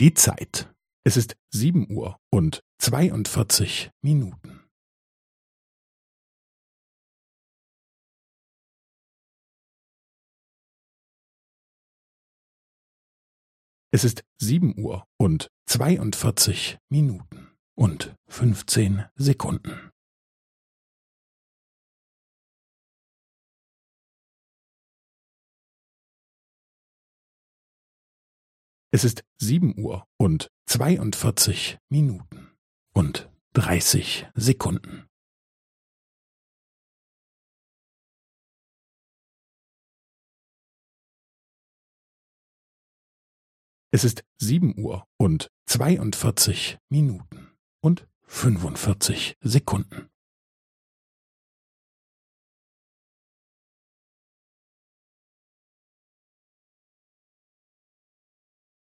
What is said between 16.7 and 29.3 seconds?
Minuten und fünfzehn Sekunden. Es ist